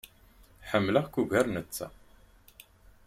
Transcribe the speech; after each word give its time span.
Ḥemmleɣ-k 0.69 1.15
ugar 1.21 1.45
netta. 1.53 1.87